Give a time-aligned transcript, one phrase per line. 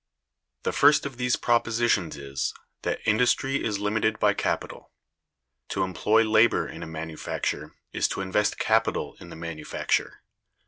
[0.63, 4.91] The first of these propositions is, that industry is limited by capital.
[5.69, 10.23] To employ labor in a manufacture is to invest capital in the manufacture.